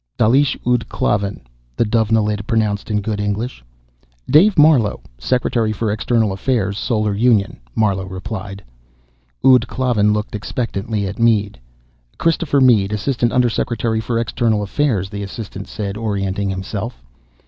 [0.17, 1.41] "Dalish ud Klavan,"
[1.75, 3.63] the Dovenilid pronounced, in good English.
[4.27, 8.63] "David Marlowe, Secretary for External Affairs, Solar Union," Marlowe replied.
[9.45, 11.59] Ud Klavan looked expectantly at Mead.
[12.17, 17.03] "Christopher Mead, Assistant Undersecretary for External Affairs," the assistant said, orientating himself.